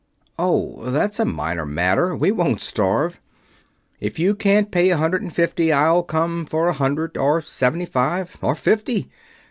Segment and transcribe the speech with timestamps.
[0.39, 2.15] Oh, that's a minor matter.
[2.15, 3.21] We won't starve.
[3.99, 7.85] If you can't pay a hundred and fifty I'll come for a hundred, or seventy
[7.85, 9.11] five, or fifty....